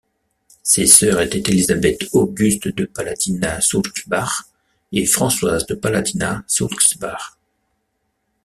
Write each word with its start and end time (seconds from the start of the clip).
Ses 0.63 0.87
sœurs 0.87 1.21
étaient 1.21 1.37
Élisabeth-Auguste 1.51 2.69
de 2.69 2.85
Palatinat-Soulzbach 2.85 4.47
et 4.93 5.05
Françoise 5.05 5.67
de 5.67 5.75
Palatinat-Soulzbach. 5.75 7.37